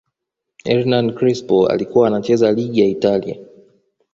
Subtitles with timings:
[0.65, 3.37] ernan Crespo alikuwa anacheza ligi ya Italia